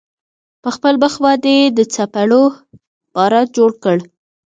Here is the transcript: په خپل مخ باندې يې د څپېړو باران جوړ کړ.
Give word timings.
په 0.61 0.69
خپل 0.75 0.93
مخ 1.03 1.13
باندې 1.25 1.51
يې 1.59 1.65
د 1.77 1.79
څپېړو 1.93 2.43
باران 3.13 3.45
جوړ 3.55 3.71
کړ. 3.83 3.97